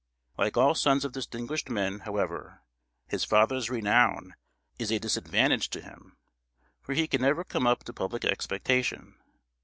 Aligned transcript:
Like 0.35 0.57
all 0.57 0.73
sons 0.73 1.05
of 1.05 1.11
distinguished 1.11 1.69
men, 1.69 1.99
however, 1.99 2.63
his 3.07 3.23
father's 3.23 3.69
renown 3.69 4.33
is 4.79 4.89
a 4.91 4.97
disadvantage 4.97 5.69
to 5.69 5.79
him, 5.81 6.17
for 6.81 6.95
he 6.95 7.05
can 7.07 7.21
never 7.21 7.43
come 7.43 7.67
up 7.67 7.83
to 7.83 7.93
public 7.93 8.25
expectation. 8.25 9.19